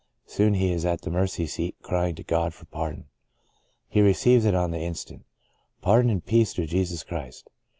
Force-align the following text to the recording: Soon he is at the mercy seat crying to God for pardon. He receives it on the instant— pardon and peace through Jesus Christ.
Soon 0.25 0.55
he 0.55 0.71
is 0.71 0.83
at 0.83 1.01
the 1.01 1.11
mercy 1.11 1.45
seat 1.45 1.75
crying 1.83 2.15
to 2.15 2.23
God 2.23 2.55
for 2.55 2.65
pardon. 2.65 3.05
He 3.87 4.01
receives 4.01 4.45
it 4.45 4.55
on 4.55 4.71
the 4.71 4.79
instant— 4.79 5.25
pardon 5.83 6.09
and 6.09 6.25
peace 6.25 6.55
through 6.55 6.65
Jesus 6.65 7.03
Christ. 7.03 7.51